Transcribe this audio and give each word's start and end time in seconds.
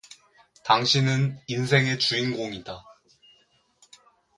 당신은 0.65 1.37
인생의 1.45 1.99
주인공이다. 1.99 2.83